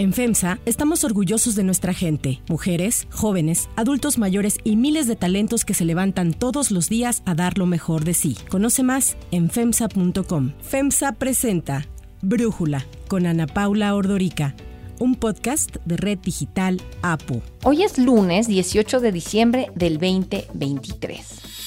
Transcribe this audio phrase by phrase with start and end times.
[0.00, 5.66] En FEMSA estamos orgullosos de nuestra gente, mujeres, jóvenes, adultos mayores y miles de talentos
[5.66, 8.34] que se levantan todos los días a dar lo mejor de sí.
[8.48, 10.52] Conoce más en FEMSA.com.
[10.62, 11.86] FEMSA presenta
[12.22, 14.54] Brújula con Ana Paula Ordorica,
[14.98, 17.42] un podcast de Red Digital APU.
[17.64, 21.59] Hoy es lunes 18 de diciembre del 2023.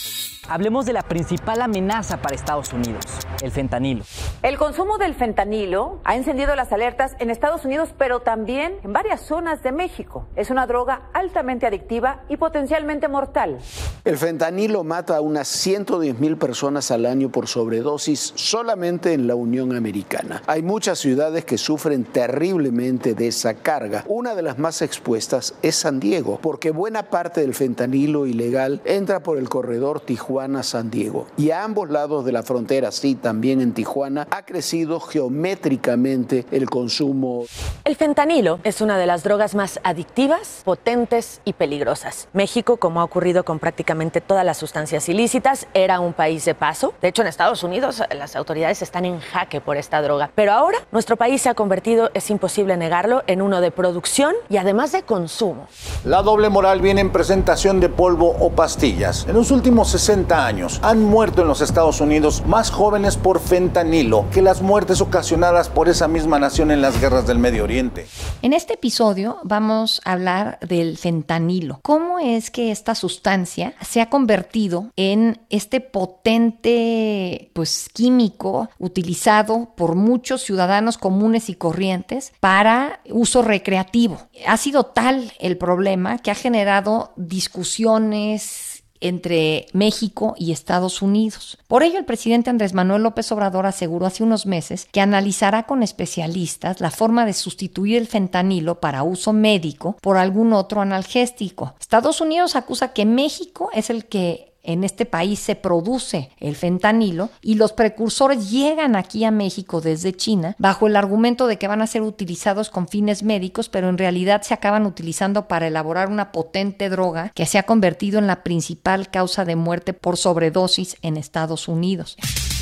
[0.50, 3.06] Hablemos de la principal amenaza para Estados Unidos,
[3.42, 4.04] el fentanilo.
[4.42, 9.22] El consumo del fentanilo ha encendido las alertas en Estados Unidos, pero también en varias
[9.22, 10.28] zonas de México.
[10.36, 13.60] Es una droga altamente adictiva y potencialmente mortal.
[14.04, 19.36] El fentanilo mata a unas 110 mil personas al año por sobredosis solamente en la
[19.36, 20.42] Unión Americana.
[20.46, 24.04] Hay muchas ciudades que sufren terriblemente de esa carga.
[24.10, 29.22] Una de las más expuestas es San Diego, porque buena parte del fentanilo ilegal entra
[29.22, 31.28] por el corredor Tijuana Tijuana-San Diego.
[31.38, 36.68] Y a ambos lados de la frontera, sí, también en Tijuana, ha crecido geométricamente el
[36.72, 37.44] consumo.
[37.84, 42.30] El fentanilo es una de las drogas más adictivas, potentes y peligrosas.
[42.34, 46.96] México, como ha ocurrido con prácticamente todas las sustancias ilícitas, era un país de paso.
[47.00, 50.32] De hecho, en Estados Unidos las autoridades están en jaque por esta droga.
[50.34, 54.58] Pero ahora nuestro país se ha convertido, es imposible negarlo, en uno de producción y
[54.58, 55.68] además de consumo.
[56.06, 59.28] La doble moral viene en presentación de polvo o pastillas.
[59.28, 64.26] En los últimos 60 años han muerto en los Estados Unidos más jóvenes por fentanilo
[64.32, 68.08] que las muertes ocasionadas por esa misma nación en las guerras del Medio Oriente.
[68.42, 71.80] En este episodio vamos a hablar del fentanilo.
[71.82, 79.96] ¿Cómo es que esta sustancia se ha convertido en este potente pues químico utilizado por
[79.96, 84.20] muchos ciudadanos comunes y corrientes para uso recreativo?
[84.48, 88.73] Ha sido tal el problema que ha generado discusiones
[89.04, 91.58] entre México y Estados Unidos.
[91.68, 95.84] Por ello, el presidente Andrés Manuel López Obrador aseguró hace unos meses que analizará con
[95.84, 101.76] especialistas la forma de sustituir el fentanilo para uso médico por algún otro analgésico.
[101.80, 107.30] Estados Unidos acusa que México es el que en este país se produce el fentanilo
[107.42, 111.82] y los precursores llegan aquí a México desde China bajo el argumento de que van
[111.82, 116.32] a ser utilizados con fines médicos, pero en realidad se acaban utilizando para elaborar una
[116.32, 121.18] potente droga que se ha convertido en la principal causa de muerte por sobredosis en
[121.18, 122.18] Estados Unidos.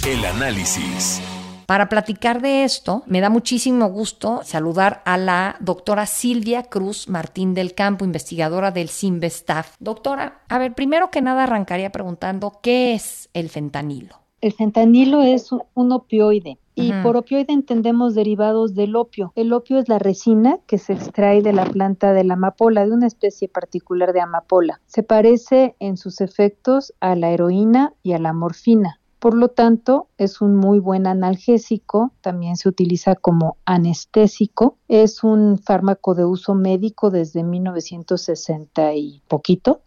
[0.07, 1.21] El análisis.
[1.65, 7.53] Para platicar de esto, me da muchísimo gusto saludar a la doctora Silvia Cruz Martín
[7.53, 9.75] del Campo, investigadora del CIMBESTAF.
[9.79, 14.21] Doctora, a ver, primero que nada arrancaría preguntando, ¿qué es el fentanilo?
[14.41, 16.57] El fentanilo es un opioide.
[16.73, 19.33] Y por opioide entendemos derivados del opio.
[19.35, 22.91] El opio es la resina que se extrae de la planta de la amapola, de
[22.91, 24.81] una especie particular de amapola.
[24.87, 29.00] Se parece en sus efectos a la heroína y a la morfina.
[29.21, 35.59] Por lo tanto, es un muy buen analgésico, también se utiliza como anestésico, es un
[35.59, 39.81] fármaco de uso médico desde 1960 y poquito.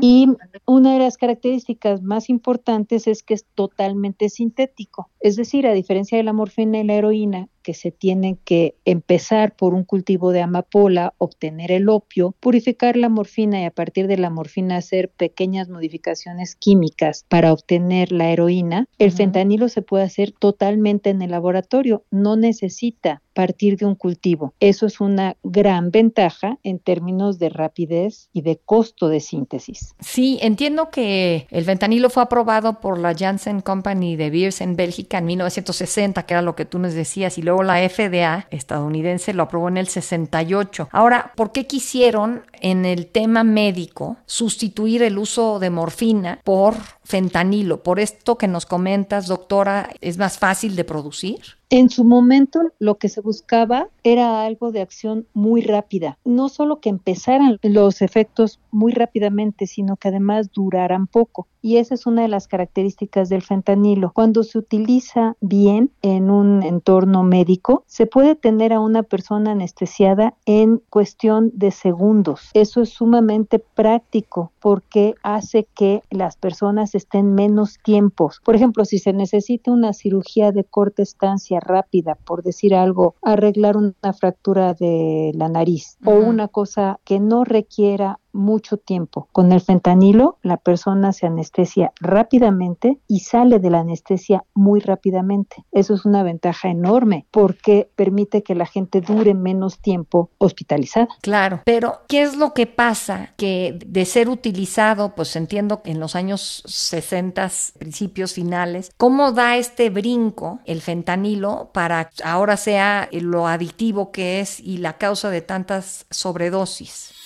[0.00, 0.26] Y
[0.66, 6.18] una de las características más importantes es que es totalmente sintético, es decir, a diferencia
[6.18, 10.42] de la morfina y la heroína, que se tienen que empezar por un cultivo de
[10.42, 15.68] amapola, obtener el opio, purificar la morfina y a partir de la morfina hacer pequeñas
[15.68, 22.04] modificaciones químicas para obtener la heroína, el fentanilo se puede hacer totalmente en el laboratorio,
[22.10, 24.54] no necesita partir de un cultivo.
[24.60, 29.94] Eso es una gran ventaja en términos de rapidez y de costo de síntesis.
[30.00, 35.18] Sí, entiendo que el fentanilo fue aprobado por la Janssen Company de Beers en Bélgica
[35.18, 39.44] en 1960, que era lo que tú nos decías, y luego la FDA estadounidense lo
[39.44, 40.88] aprobó en el 68.
[40.92, 47.82] Ahora, ¿por qué quisieron en el tema médico sustituir el uso de morfina por fentanilo?
[47.82, 51.40] Por esto que nos comentas, doctora, ¿es más fácil de producir?
[51.72, 56.80] En su momento lo que se buscaba era algo de acción muy rápida, no solo
[56.80, 61.46] que empezaran los efectos muy rápidamente, sino que además duraran poco.
[61.60, 64.10] Y esa es una de las características del fentanilo.
[64.12, 70.34] Cuando se utiliza bien en un entorno médico, se puede tener a una persona anestesiada
[70.44, 72.50] en cuestión de segundos.
[72.54, 78.40] Eso es sumamente práctico porque hace que las personas estén menos tiempos.
[78.44, 83.76] Por ejemplo, si se necesita una cirugía de corta estancia rápida, por decir algo, arreglar
[84.02, 89.28] una fractura de la nariz o una cosa que no requiera mucho tiempo.
[89.32, 95.64] Con el fentanilo, la persona se anestesia rápidamente y sale de la anestesia muy rápidamente.
[95.72, 101.08] Eso es una ventaja enorme porque permite que la gente dure menos tiempo hospitalizada.
[101.20, 103.32] Claro, pero ¿qué es lo que pasa?
[103.36, 109.56] Que de ser utilizado, pues entiendo que en los años 60, principios finales, ¿cómo da
[109.56, 115.42] este brinco el fentanilo para ahora sea lo adictivo que es y la causa de
[115.42, 117.21] tantas sobredosis?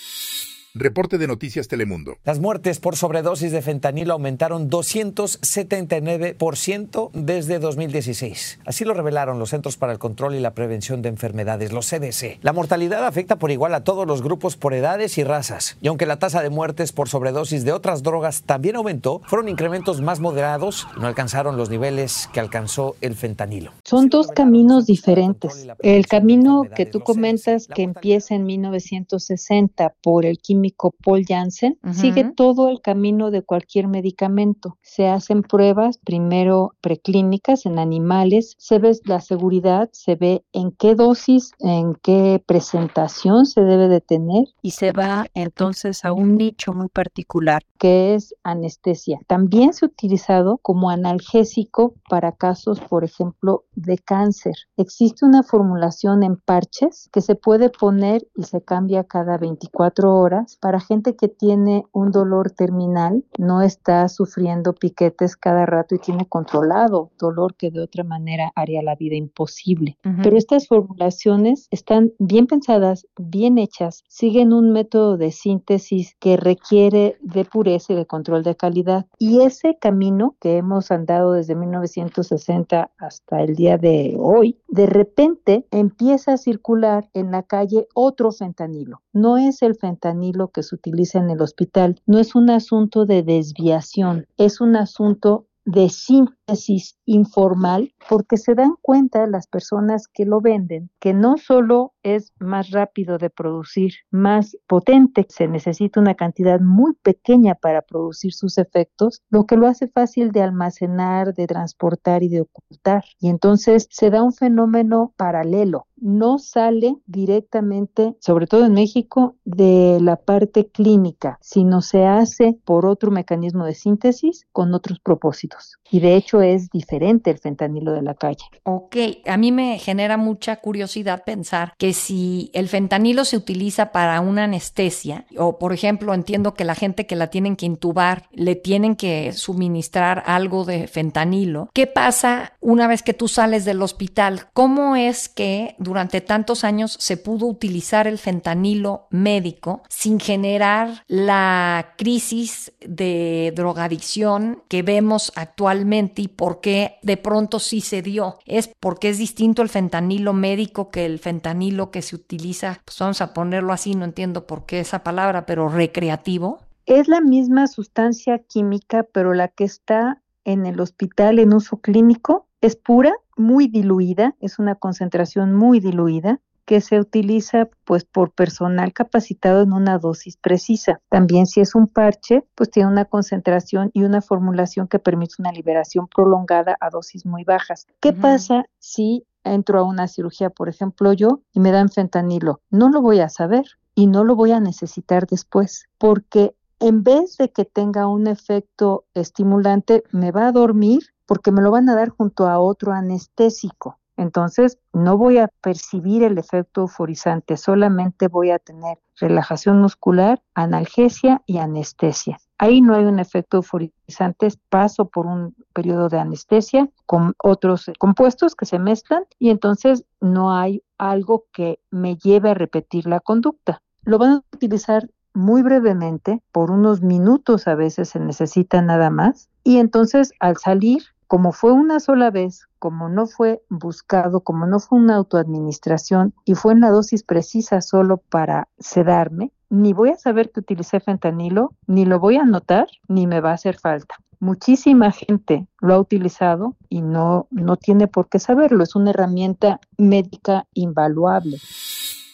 [0.79, 2.17] Reporte de Noticias Telemundo.
[2.23, 8.59] Las muertes por sobredosis de fentanilo aumentaron 279% desde 2016.
[8.65, 12.39] Así lo revelaron los Centros para el Control y la Prevención de Enfermedades, los CDC.
[12.41, 15.77] La mortalidad afecta por igual a todos los grupos por edades y razas.
[15.81, 20.01] Y aunque la tasa de muertes por sobredosis de otras drogas también aumentó, fueron incrementos
[20.01, 23.71] más moderados y no alcanzaron los niveles que alcanzó el fentanilo.
[23.83, 25.67] Son dos caminos diferentes.
[25.79, 30.66] El camino que tú comentas que empieza en 1960 por el químico
[31.03, 34.77] Paul Janssen, sigue todo el camino de cualquier medicamento.
[34.81, 40.95] Se hacen pruebas, primero preclínicas en animales, se ve la seguridad, se ve en qué
[40.95, 44.45] dosis, en qué presentación se debe de tener.
[44.61, 47.63] Y se va entonces a un nicho muy particular.
[47.77, 49.19] Que es anestesia.
[49.27, 54.55] También se ha utilizado como analgésico para casos, por ejemplo, de cáncer.
[54.77, 60.46] Existe una formulación en parches que se puede poner y se cambia cada 24 horas
[60.55, 66.25] para gente que tiene un dolor terminal, no está sufriendo piquetes cada rato y tiene
[66.25, 69.97] controlado dolor que de otra manera haría la vida imposible.
[70.23, 77.17] Pero estas formulaciones están bien pensadas, bien hechas, siguen un método de síntesis que requiere
[77.21, 79.05] de pureza y de control de calidad.
[79.17, 85.65] Y ese camino que hemos andado desde 1960 hasta el día de hoy, de repente
[85.71, 89.01] empieza a circular en la calle otro fentanilo.
[89.13, 91.99] No es el fentanilo que se utiliza en el hospital.
[92.05, 98.75] No es un asunto de desviación, es un asunto de síntesis informal porque se dan
[98.81, 104.57] cuenta las personas que lo venden que no solo es más rápido de producir, más
[104.67, 109.87] potente, se necesita una cantidad muy pequeña para producir sus efectos, lo que lo hace
[109.87, 113.03] fácil de almacenar, de transportar y de ocultar.
[113.19, 119.99] Y entonces se da un fenómeno paralelo no sale directamente, sobre todo en México, de
[120.01, 125.77] la parte clínica, sino se hace por otro mecanismo de síntesis con otros propósitos.
[125.89, 128.45] Y de hecho es diferente el fentanilo de la calle.
[128.63, 128.95] Ok,
[129.25, 134.45] a mí me genera mucha curiosidad pensar que si el fentanilo se utiliza para una
[134.45, 138.95] anestesia, o por ejemplo entiendo que la gente que la tienen que intubar le tienen
[138.95, 144.47] que suministrar algo de fentanilo, ¿qué pasa una vez que tú sales del hospital?
[144.53, 151.93] ¿Cómo es que durante tantos años se pudo utilizar el fentanilo médico sin generar la
[151.97, 158.39] crisis de drogadicción que vemos actualmente y por qué de pronto sí se dio.
[158.45, 163.21] Es porque es distinto el fentanilo médico que el fentanilo que se utiliza, pues vamos
[163.21, 166.59] a ponerlo así, no entiendo por qué esa palabra, pero recreativo.
[166.85, 172.47] Es la misma sustancia química, pero la que está en el hospital en uso clínico
[172.61, 178.91] es pura, muy diluida, es una concentración muy diluida que se utiliza pues por personal
[178.91, 180.99] capacitado en una dosis precisa.
[181.07, 185.53] También si es un parche, pues tiene una concentración y una formulación que permite una
[185.53, 187.87] liberación prolongada a dosis muy bajas.
[188.01, 192.61] ¿Qué pasa si entro a una cirugía, por ejemplo, yo y me dan fentanilo?
[192.69, 193.65] No lo voy a saber
[193.95, 199.05] y no lo voy a necesitar después, porque en vez de que tenga un efecto
[199.13, 203.99] estimulante, me va a dormir porque me lo van a dar junto a otro anestésico.
[204.17, 211.41] Entonces, no voy a percibir el efecto euforizante, solamente voy a tener relajación muscular, analgesia
[211.45, 212.39] y anestesia.
[212.57, 218.55] Ahí no hay un efecto euforizante, paso por un periodo de anestesia con otros compuestos
[218.55, 223.83] que se mezclan y entonces no hay algo que me lleve a repetir la conducta.
[224.03, 229.49] Lo van a utilizar muy brevemente, por unos minutos a veces se necesita nada más,
[229.63, 234.79] y entonces al salir como fue una sola vez, como no fue buscado, como no
[234.79, 240.17] fue una autoadministración y fue en la dosis precisa solo para sedarme, ni voy a
[240.17, 244.15] saber que utilicé fentanilo, ni lo voy a notar, ni me va a hacer falta.
[244.39, 248.83] Muchísima gente lo ha utilizado y no, no tiene por qué saberlo.
[248.83, 251.57] Es una herramienta médica invaluable.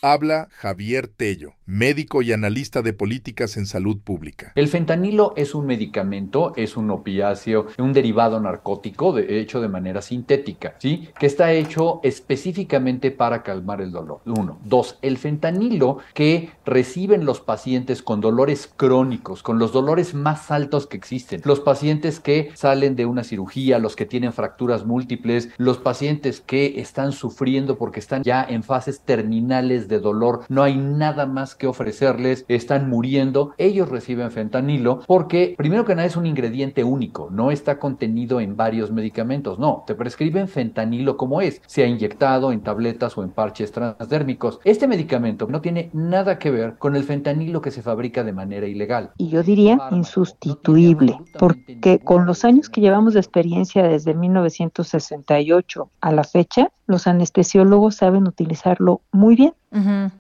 [0.01, 4.51] Habla Javier Tello médico y analista de políticas en salud pública.
[4.55, 10.75] El fentanilo es un medicamento, es un opiáceo, un derivado narcótico hecho de manera sintética,
[10.79, 11.09] ¿sí?
[11.19, 14.21] Que está hecho específicamente para calmar el dolor.
[14.25, 14.59] Uno.
[14.63, 20.87] Dos, el fentanilo que reciben los pacientes con dolores crónicos, con los dolores más altos
[20.87, 21.41] que existen.
[21.45, 26.79] Los pacientes que salen de una cirugía, los que tienen fracturas múltiples, los pacientes que
[26.79, 31.67] están sufriendo porque están ya en fases terminales de dolor, no hay nada más que
[31.67, 37.51] ofrecerles, están muriendo, ellos reciben fentanilo porque primero que nada es un ingrediente único, no
[37.51, 43.17] está contenido en varios medicamentos, no, te prescriben fentanilo como es, sea inyectado en tabletas
[43.17, 44.59] o en parches transdérmicos.
[44.63, 48.67] Este medicamento no tiene nada que ver con el fentanilo que se fabrica de manera
[48.67, 49.11] ilegal.
[49.17, 56.11] Y yo diría insustituible, porque con los años que llevamos de experiencia desde 1968 a
[56.11, 59.53] la fecha, los anestesiólogos saben utilizarlo muy bien.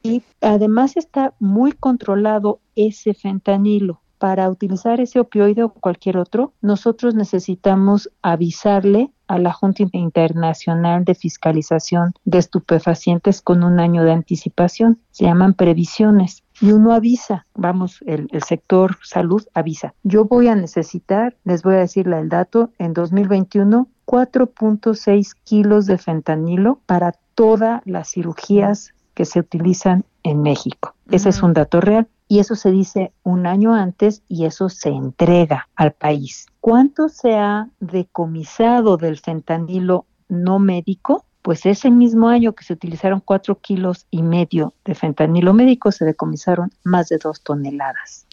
[0.01, 4.01] Y además está muy controlado ese fentanilo.
[4.17, 11.13] Para utilizar ese opioide o cualquier otro, nosotros necesitamos avisarle a la Junta Internacional de
[11.13, 14.99] Fiscalización de Estupefacientes con un año de anticipación.
[15.11, 16.42] Se llaman previsiones.
[16.61, 19.93] Y uno avisa, vamos, el, el sector salud avisa.
[20.03, 25.97] Yo voy a necesitar, les voy a decirle el dato, en 2021 4.6 kilos de
[25.97, 30.95] fentanilo para todas las cirugías que se utilizan en México.
[31.09, 34.89] Ese es un dato real y eso se dice un año antes y eso se
[34.89, 36.47] entrega al país.
[36.59, 41.25] ¿Cuánto se ha decomisado del fentanilo no médico?
[41.43, 46.05] Pues ese mismo año que se utilizaron cuatro kilos y medio de fentanilo médico, se
[46.05, 48.25] decomisaron más de dos toneladas.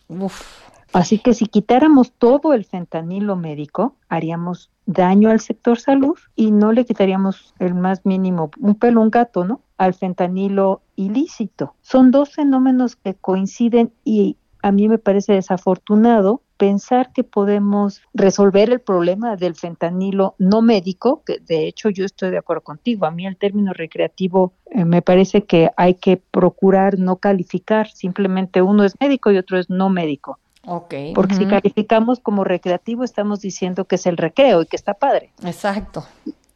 [0.93, 6.73] Así que si quitáramos todo el fentanilo médico, haríamos daño al sector salud y no
[6.73, 9.61] le quitaríamos el más mínimo, un pelo, un gato, ¿no?
[9.77, 11.75] Al fentanilo ilícito.
[11.81, 18.71] Son dos fenómenos que coinciden y a mí me parece desafortunado pensar que podemos resolver
[18.71, 23.11] el problema del fentanilo no médico, que de hecho yo estoy de acuerdo contigo, a
[23.11, 28.85] mí el término recreativo eh, me parece que hay que procurar no calificar, simplemente uno
[28.85, 30.39] es médico y otro es no médico.
[30.67, 31.15] Okay.
[31.15, 35.33] Porque si calificamos como recreativo, estamos diciendo que es el recreo y que está padre.
[35.43, 36.05] Exacto.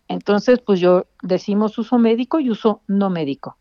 [0.08, 3.56] Entonces, pues yo decimos uso médico y uso no médico.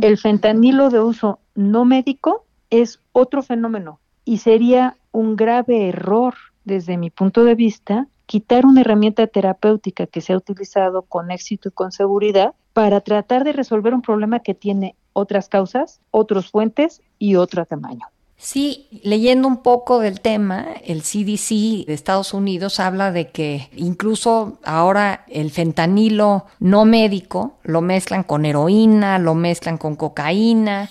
[0.00, 6.34] El fentanilo de uso no médico es otro fenómeno y sería un grave error
[6.64, 11.68] desde mi punto de vista quitar una herramienta terapéutica que se ha utilizado con éxito
[11.68, 17.02] y con seguridad para tratar de resolver un problema que tiene otras causas, otros fuentes
[17.18, 18.06] y otro tamaño.
[18.36, 24.58] Sí, leyendo un poco del tema, el CDC de Estados Unidos habla de que incluso
[24.64, 30.88] ahora el fentanilo no médico lo mezclan con heroína, lo mezclan con cocaína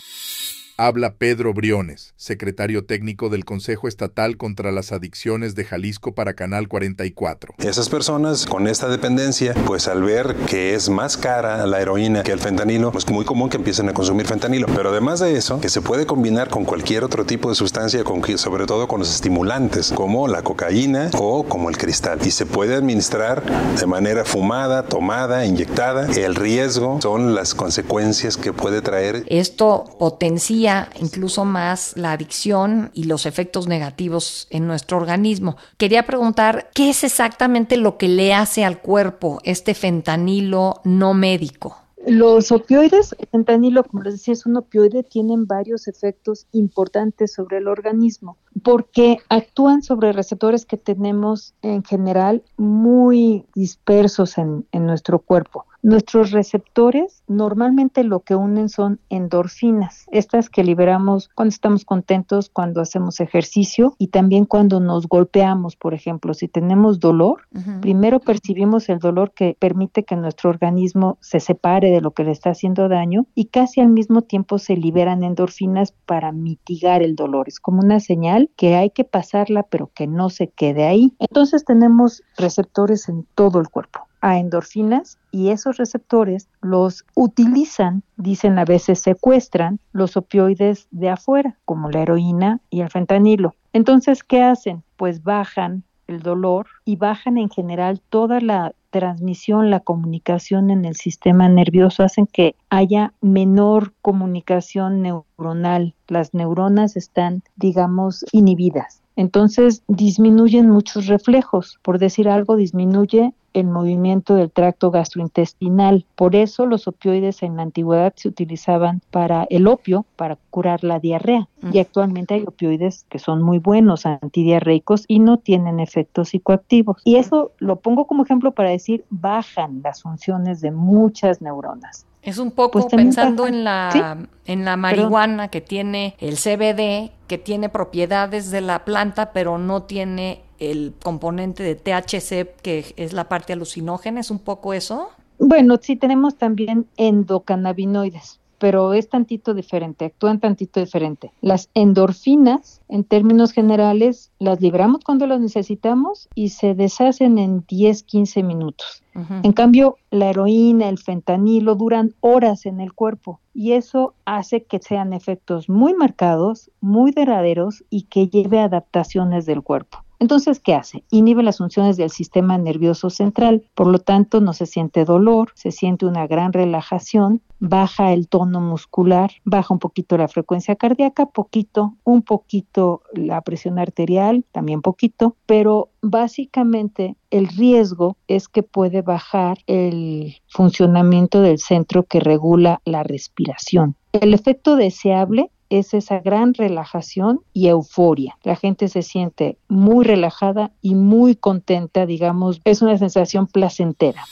[0.79, 6.69] habla Pedro Briones, secretario técnico del Consejo Estatal contra las Adicciones de Jalisco para Canal
[6.69, 7.55] 44.
[7.57, 12.31] Esas personas con esta dependencia, pues al ver que es más cara la heroína que
[12.31, 14.67] el fentanilo, pues muy común que empiecen a consumir fentanilo.
[14.73, 18.23] Pero además de eso, que se puede combinar con cualquier otro tipo de sustancia, con,
[18.37, 22.19] sobre todo con los estimulantes, como la cocaína o como el cristal.
[22.23, 23.43] Y se puede administrar
[23.77, 26.09] de manera fumada, tomada, inyectada.
[26.13, 29.25] El riesgo son las consecuencias que puede traer.
[29.27, 30.68] Esto potencia
[30.99, 35.57] incluso más la adicción y los efectos negativos en nuestro organismo.
[35.77, 41.77] Quería preguntar, ¿qué es exactamente lo que le hace al cuerpo este fentanilo no médico?
[42.07, 47.57] Los opioides, el fentanilo, como les decía, es un opioide, tienen varios efectos importantes sobre
[47.57, 55.19] el organismo porque actúan sobre receptores que tenemos en general muy dispersos en, en nuestro
[55.19, 55.65] cuerpo.
[55.81, 62.81] Nuestros receptores normalmente lo que unen son endorfinas, estas que liberamos cuando estamos contentos, cuando
[62.81, 67.43] hacemos ejercicio y también cuando nos golpeamos, por ejemplo, si tenemos dolor,
[67.81, 72.31] primero percibimos el dolor que permite que nuestro organismo se separe de lo que le
[72.31, 77.47] está haciendo daño y casi al mismo tiempo se liberan endorfinas para mitigar el dolor.
[77.47, 81.13] Es como una señal que hay que pasarla pero que no se quede ahí.
[81.19, 88.59] Entonces tenemos receptores en todo el cuerpo a endorfinas y esos receptores los utilizan, dicen
[88.59, 93.55] a veces secuestran los opioides de afuera, como la heroína y el fentanilo.
[93.73, 94.83] Entonces, ¿qué hacen?
[94.97, 100.95] Pues bajan el dolor y bajan en general toda la transmisión, la comunicación en el
[100.95, 105.93] sistema nervioso hacen que haya menor comunicación neuronal.
[106.07, 109.01] Las neuronas están, digamos, inhibidas.
[109.15, 111.77] Entonces disminuyen muchos reflejos.
[111.81, 116.05] Por decir algo, disminuye el movimiento del tracto gastrointestinal.
[116.15, 120.99] Por eso los opioides en la antigüedad se utilizaban para el opio, para curar la
[120.99, 121.47] diarrea.
[121.73, 127.01] Y actualmente hay opioides que son muy buenos antidiarreicos y no tienen efectos psicoactivos.
[127.03, 132.05] Y eso lo pongo como ejemplo para decir bajan las funciones de muchas neuronas.
[132.21, 137.37] Es un poco Pues pensando en la, en la marihuana que tiene el CBD, que
[137.37, 143.29] tiene propiedades de la planta, pero no tiene el componente de THC, que es la
[143.29, 144.19] parte alucinógena.
[144.19, 145.09] ¿Es un poco eso?
[145.39, 151.31] Bueno, sí tenemos también endocannabinoides, pero es tantito diferente, actúan tantito diferente.
[151.41, 158.03] Las endorfinas, en términos generales, las libramos cuando las necesitamos y se deshacen en 10,
[158.03, 159.03] 15 minutos.
[159.43, 164.79] En cambio, la heroína, el fentanilo duran horas en el cuerpo y eso hace que
[164.79, 170.05] sean efectos muy marcados, muy duraderos y que lleve a adaptaciones del cuerpo.
[170.19, 171.03] Entonces, ¿qué hace?
[171.11, 175.71] Inhibe las funciones del sistema nervioso central, por lo tanto no se siente dolor, se
[175.71, 181.95] siente una gran relajación, baja el tono muscular, baja un poquito la frecuencia cardíaca, poquito,
[182.03, 189.59] un poquito la presión arterial, también poquito, pero básicamente el riesgo es que puede bajar
[189.67, 193.95] el funcionamiento del centro que regula la respiración.
[194.11, 198.37] El efecto deseable es esa gran relajación y euforia.
[198.43, 204.23] La gente se siente muy relajada y muy contenta, digamos, es una sensación placentera.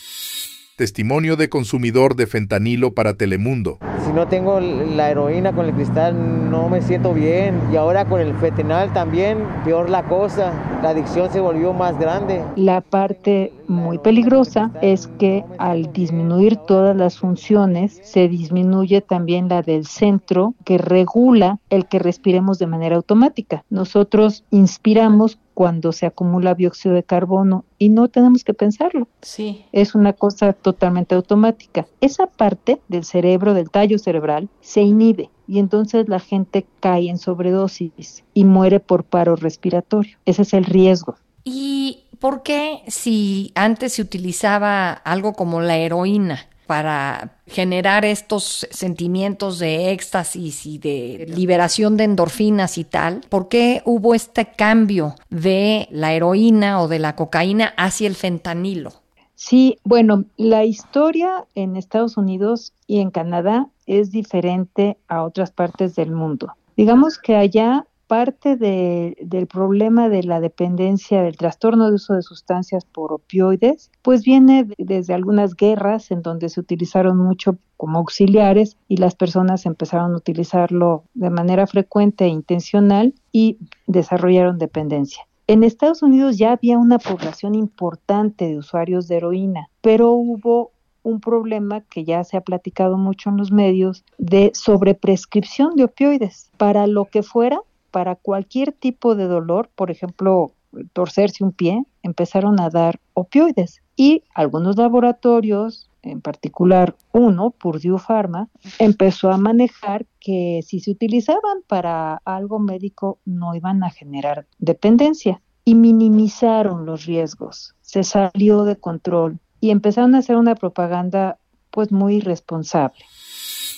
[0.77, 3.79] Testimonio de consumidor de fentanilo para Telemundo.
[4.05, 8.21] Si no tengo la heroína con el cristal no me siento bien y ahora con
[8.21, 10.53] el fentanil también peor la cosa,
[10.83, 12.43] la adicción se volvió más grande.
[12.55, 19.61] La parte muy peligrosa es que al disminuir todas las funciones se disminuye también la
[19.61, 23.63] del centro que regula el que respiremos de manera automática.
[23.69, 29.07] Nosotros inspiramos cuando se acumula dióxido de carbono y no tenemos que pensarlo.
[29.21, 29.65] Sí.
[29.71, 31.87] Es una cosa totalmente automática.
[31.99, 37.17] Esa parte del cerebro, del tallo cerebral, se inhibe y entonces la gente cae en
[37.17, 40.17] sobredosis y muere por paro respiratorio.
[40.25, 41.15] Ese es el riesgo.
[41.43, 49.57] ¿Y por qué si antes se utilizaba algo como la heroína para generar estos sentimientos
[49.57, 55.87] de éxtasis y de liberación de endorfinas y tal, ¿por qué hubo este cambio de
[55.89, 58.91] la heroína o de la cocaína hacia el fentanilo?
[59.35, 65.95] Sí, bueno, la historia en Estados Unidos y en Canadá es diferente a otras partes
[65.95, 66.53] del mundo.
[66.75, 72.21] Digamos que allá parte de, del problema de la dependencia, del trastorno de uso de
[72.21, 77.99] sustancias por opioides, pues viene de, desde algunas guerras en donde se utilizaron mucho como
[77.99, 85.27] auxiliares y las personas empezaron a utilizarlo de manera frecuente e intencional y desarrollaron dependencia.
[85.49, 90.71] En Estados Unidos ya había una población importante de usuarios de heroína, pero hubo
[91.03, 96.51] un problema que ya se ha platicado mucho en los medios de sobreprescripción de opioides
[96.57, 100.51] para lo que fuera, para cualquier tipo de dolor, por ejemplo,
[100.93, 108.49] torcerse un pie, empezaron a dar opioides y algunos laboratorios, en particular uno, Purdue Pharma,
[108.79, 115.41] empezó a manejar que si se utilizaban para algo médico no iban a generar dependencia
[115.65, 117.75] y minimizaron los riesgos.
[117.81, 121.39] Se salió de control y empezaron a hacer una propaganda
[121.71, 123.03] pues muy irresponsable.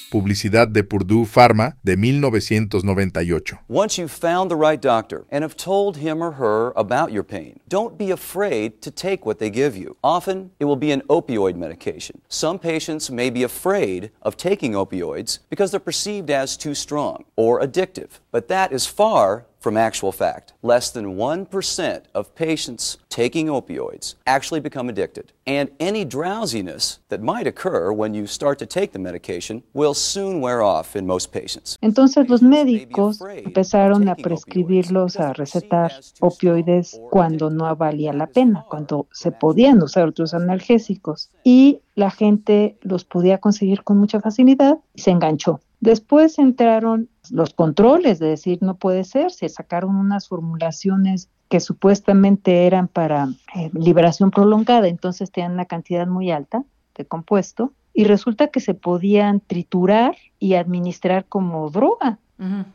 [0.10, 3.60] Publicidad de Purdue Pharma de 1998.
[3.68, 7.60] Once you've found the right doctor and have told him or her about your pain,
[7.68, 9.96] don't be afraid to take what they give you.
[10.04, 12.22] Often, it will be an opioid medication.
[12.28, 17.62] Some patients may be afraid of taking opioids because they're perceived as too strong or
[17.62, 20.54] addictive, but that is far from actual fact.
[20.62, 25.34] Less than 1% of patients taking opioids actually become addicted.
[25.46, 30.42] And any drowsiness that might occur when you start to take the medication will soon
[30.42, 31.78] wear off in most patients.
[31.82, 35.92] Entonces los médicos empezaron a prescribirlos, a recetar
[36.22, 41.30] opioides cuando no valía la pena, cuando se podían usar otros analgésicos.
[41.44, 45.60] Y la gente los podía conseguir con mucha facilidad y se enganchó.
[45.80, 52.68] Después entraron los controles de decir no puede ser, se sacaron unas formulaciones que supuestamente
[52.68, 56.64] eran para eh, liberación prolongada, entonces tenían una cantidad muy alta
[56.96, 62.20] de compuesto y resulta que se podían triturar y administrar como droga.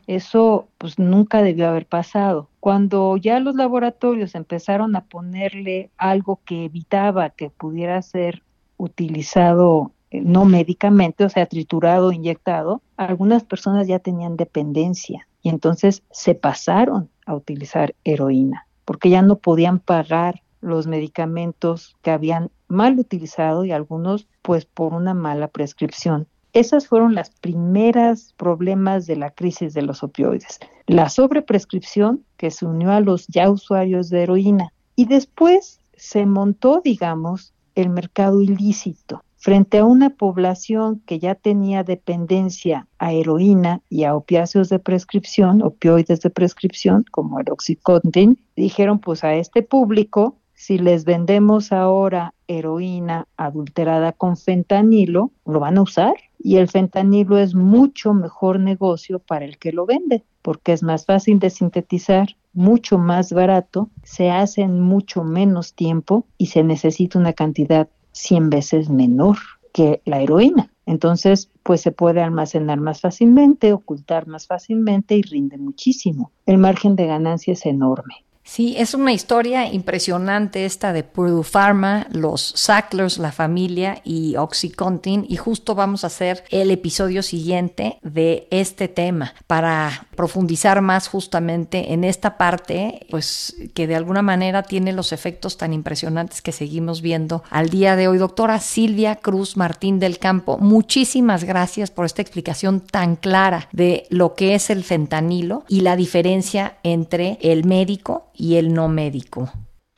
[0.05, 2.49] Eso pues nunca debió haber pasado.
[2.59, 8.43] Cuando ya los laboratorios empezaron a ponerle algo que evitaba que pudiera ser
[8.77, 9.91] utilizado
[10.23, 17.09] no médicamente, o sea, triturado, inyectado, algunas personas ya tenían dependencia y entonces se pasaron
[17.25, 23.71] a utilizar heroína porque ya no podían pagar los medicamentos que habían mal utilizado y
[23.71, 26.27] algunos pues por una mala prescripción.
[26.53, 30.59] Esas fueron las primeras problemas de la crisis de los opioides.
[30.87, 36.81] La sobreprescripción que se unió a los ya usuarios de heroína y después se montó,
[36.83, 44.03] digamos, el mercado ilícito frente a una población que ya tenía dependencia a heroína y
[44.03, 50.37] a opiáceos de prescripción, opioides de prescripción como el Oxycontin, dijeron pues a este público
[50.55, 56.15] si les vendemos ahora heroína adulterada con fentanilo, lo van a usar.
[56.39, 61.07] Y el fentanilo es mucho mejor negocio para el que lo vende porque es más
[61.07, 67.17] fácil de sintetizar, mucho más barato, se hace en mucho menos tiempo y se necesita
[67.17, 69.37] una cantidad 100 veces menor
[69.73, 70.71] que la heroína.
[70.85, 76.31] Entonces, pues se puede almacenar más fácilmente, ocultar más fácilmente y rinde muchísimo.
[76.45, 78.25] El margen de ganancia es enorme.
[78.47, 85.25] Sí, es una historia impresionante esta de Purdue Pharma, los Sacklers, la familia y Oxycontin
[85.27, 91.93] y justo vamos a hacer el episodio siguiente de este tema para profundizar más justamente
[91.93, 97.01] en esta parte, pues que de alguna manera tiene los efectos tan impresionantes que seguimos
[97.01, 98.17] viendo al día de hoy.
[98.17, 104.35] Doctora Silvia Cruz Martín del Campo, muchísimas gracias por esta explicación tan clara de lo
[104.35, 109.51] que es el fentanilo y la diferencia entre el médico y el no médico.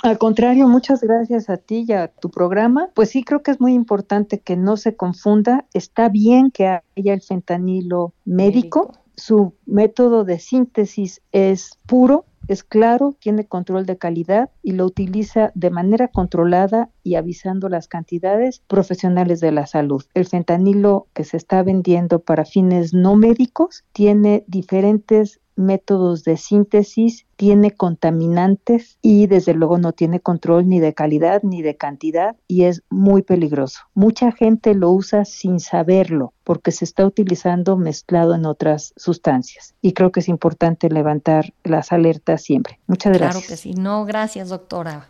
[0.03, 2.89] Al contrario, muchas gracias a ti y a tu programa.
[2.93, 5.65] Pues sí, creo que es muy importante que no se confunda.
[5.73, 8.91] Está bien que haya el fentanilo médico.
[9.17, 15.51] Su método de síntesis es puro, es claro, tiene control de calidad y lo utiliza
[15.55, 20.05] de manera controlada y avisando las cantidades profesionales de la salud.
[20.13, 27.25] El fentanilo que se está vendiendo para fines no médicos tiene diferentes métodos de síntesis,
[27.35, 32.63] tiene contaminantes y desde luego no tiene control ni de calidad ni de cantidad y
[32.63, 33.81] es muy peligroso.
[33.93, 39.93] Mucha gente lo usa sin saberlo porque se está utilizando mezclado en otras sustancias y
[39.93, 42.79] creo que es importante levantar las alertas siempre.
[42.87, 43.45] Muchas gracias.
[43.45, 43.73] Claro que sí.
[43.73, 45.09] No, gracias doctora.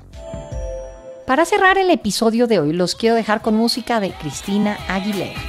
[1.31, 5.39] Para cerrar el episodio de hoy, los quiero dejar con música de Cristina Aguilera.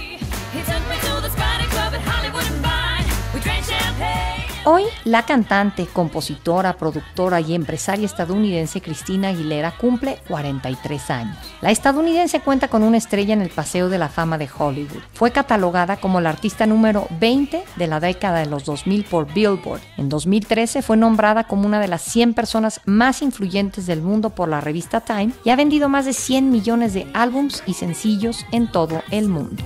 [4.64, 11.36] Hoy, la cantante, compositora, productora y empresaria estadounidense Cristina Aguilera cumple 43 años.
[11.60, 15.02] La estadounidense cuenta con una estrella en el Paseo de la Fama de Hollywood.
[15.14, 19.80] Fue catalogada como la artista número 20 de la década de los 2000 por Billboard.
[19.96, 24.48] En 2013 fue nombrada como una de las 100 personas más influyentes del mundo por
[24.48, 28.70] la revista Time y ha vendido más de 100 millones de álbums y sencillos en
[28.70, 29.64] todo el mundo.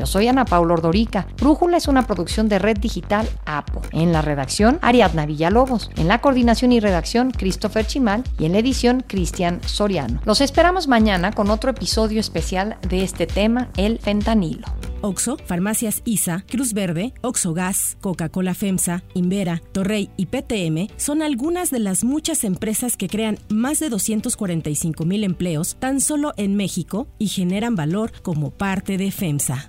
[0.00, 1.26] Yo soy Ana Paula Ordorica.
[1.36, 3.82] Brújula es una producción de Red Digital APO.
[3.92, 5.90] En la redacción, Ariadna Villalobos.
[5.96, 8.24] En la coordinación y redacción, Christopher Chimal.
[8.38, 10.18] Y en la edición, Cristian Soriano.
[10.24, 14.66] Los esperamos mañana con otro episodio especial de este tema, el fentanilo.
[15.02, 21.70] Oxo, Farmacias ISA, Cruz Verde, Oxo Gas, Coca-Cola FEMSA, Invera, Torrey y PTM son algunas
[21.70, 27.06] de las muchas empresas que crean más de 245 mil empleos tan solo en México
[27.18, 29.68] y generan valor como parte de FEMSA.